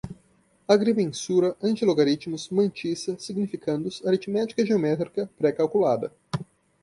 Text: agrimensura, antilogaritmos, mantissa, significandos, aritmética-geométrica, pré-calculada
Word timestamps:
agrimensura, 0.67 1.55
antilogaritmos, 1.61 2.49
mantissa, 2.49 3.15
significandos, 3.19 4.01
aritmética-geométrica, 4.03 5.29
pré-calculada 5.37 6.11